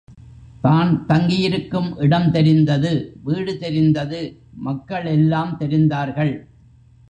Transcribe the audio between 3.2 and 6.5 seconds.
வீடு தெரிந்தது மக்கள் எல்லாம் தெரிந்தார்கள்.